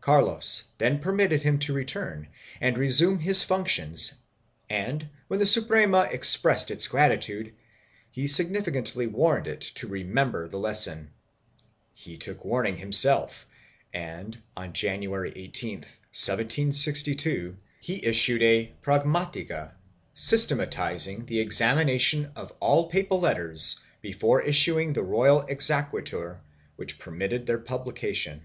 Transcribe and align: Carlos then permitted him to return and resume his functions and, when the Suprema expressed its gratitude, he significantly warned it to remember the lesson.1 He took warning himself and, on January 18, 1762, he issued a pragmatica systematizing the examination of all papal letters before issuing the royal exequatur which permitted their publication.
Carlos 0.00 0.68
then 0.78 0.98
permitted 1.00 1.42
him 1.42 1.58
to 1.58 1.74
return 1.74 2.26
and 2.62 2.78
resume 2.78 3.18
his 3.18 3.42
functions 3.42 4.22
and, 4.70 5.06
when 5.26 5.38
the 5.38 5.44
Suprema 5.44 6.08
expressed 6.10 6.70
its 6.70 6.88
gratitude, 6.88 7.52
he 8.10 8.26
significantly 8.26 9.06
warned 9.06 9.46
it 9.46 9.60
to 9.60 9.86
remember 9.86 10.48
the 10.48 10.56
lesson.1 10.58 11.10
He 11.92 12.16
took 12.16 12.42
warning 12.42 12.78
himself 12.78 13.46
and, 13.92 14.40
on 14.56 14.72
January 14.72 15.30
18, 15.36 15.80
1762, 15.80 17.54
he 17.78 18.02
issued 18.06 18.40
a 18.40 18.72
pragmatica 18.82 19.74
systematizing 20.14 21.26
the 21.26 21.40
examination 21.40 22.32
of 22.34 22.50
all 22.60 22.86
papal 22.88 23.20
letters 23.20 23.84
before 24.00 24.40
issuing 24.40 24.94
the 24.94 25.02
royal 25.02 25.42
exequatur 25.50 26.38
which 26.76 26.98
permitted 26.98 27.44
their 27.44 27.58
publication. 27.58 28.42